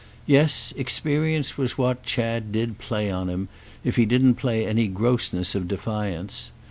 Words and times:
Yes, 0.25 0.73
experience 0.77 1.59
was 1.59 1.77
what 1.77 2.01
Chad 2.01 2.51
did 2.51 2.79
play 2.79 3.11
on 3.11 3.29
him, 3.29 3.49
if 3.83 3.97
he 3.97 4.05
didn't 4.07 4.33
play 4.33 4.65
any 4.65 4.87
grossness 4.87 5.53
of 5.53 5.67
defiance. 5.67 6.51